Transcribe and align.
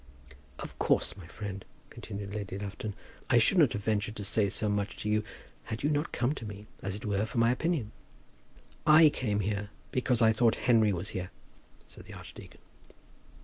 "Of 0.57 0.79
course, 0.79 1.15
my 1.15 1.27
friend," 1.27 1.63
continued 1.91 2.33
Lady 2.33 2.57
Lufton, 2.57 2.95
"I 3.29 3.37
should 3.37 3.59
not 3.59 3.73
have 3.73 3.83
ventured 3.83 4.15
to 4.15 4.23
say 4.23 4.49
so 4.49 4.67
much 4.67 4.97
to 5.03 5.09
you, 5.09 5.23
had 5.65 5.83
you 5.83 5.91
not 5.91 6.11
come 6.11 6.33
to 6.33 6.45
me, 6.47 6.65
as 6.81 6.95
it 6.95 7.05
were, 7.05 7.23
for 7.23 7.37
my 7.37 7.51
opinion." 7.51 7.91
"I 8.87 9.09
came 9.09 9.41
here 9.41 9.69
because 9.91 10.23
I 10.23 10.33
thought 10.33 10.55
Henry 10.55 10.91
was 10.91 11.09
here," 11.09 11.29
said 11.87 12.05
the 12.05 12.15
archdeacon. 12.15 12.61